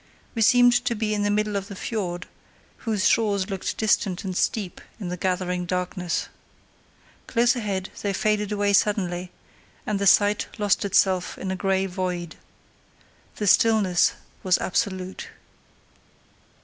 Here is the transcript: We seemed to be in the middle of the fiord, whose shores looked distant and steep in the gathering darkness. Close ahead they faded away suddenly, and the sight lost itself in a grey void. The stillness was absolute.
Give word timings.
We 0.33 0.41
seemed 0.41 0.73
to 0.85 0.95
be 0.95 1.13
in 1.13 1.21
the 1.21 1.29
middle 1.29 1.55
of 1.55 1.67
the 1.67 1.75
fiord, 1.75 2.25
whose 2.87 3.07
shores 3.07 3.51
looked 3.51 3.77
distant 3.77 4.23
and 4.23 4.35
steep 4.35 4.81
in 4.99 5.09
the 5.09 5.15
gathering 5.15 5.67
darkness. 5.67 6.27
Close 7.27 7.55
ahead 7.55 7.91
they 8.01 8.11
faded 8.11 8.51
away 8.51 8.73
suddenly, 8.73 9.29
and 9.85 9.99
the 9.99 10.07
sight 10.07 10.47
lost 10.57 10.83
itself 10.85 11.37
in 11.37 11.51
a 11.51 11.55
grey 11.55 11.85
void. 11.85 12.35
The 13.35 13.45
stillness 13.45 14.13
was 14.41 14.57
absolute. 14.57 15.27